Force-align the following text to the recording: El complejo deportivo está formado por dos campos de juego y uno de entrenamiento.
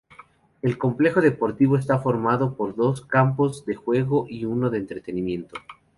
El 0.63 0.79
complejo 0.79 1.21
deportivo 1.21 1.77
está 1.77 1.99
formado 1.99 2.55
por 2.57 2.75
dos 2.75 3.05
campos 3.05 3.67
de 3.67 3.75
juego 3.75 4.25
y 4.27 4.45
uno 4.45 4.71
de 4.71 4.79
entrenamiento. 4.79 5.57